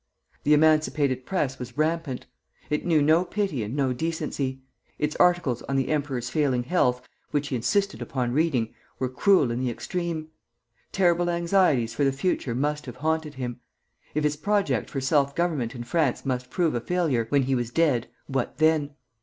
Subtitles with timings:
[0.45, 2.25] The emancipated Press was rampant.
[2.71, 4.63] It knew no pity and no decency.
[4.97, 9.59] Its articles on the emperor's failing health (which he insisted upon reading) were cruel in
[9.59, 10.29] the extreme.
[10.91, 13.59] Terrible anxieties for the future must have haunted him.
[14.15, 17.69] If his project for self government in France must prove a failure, when he was
[17.69, 18.95] dead, what then?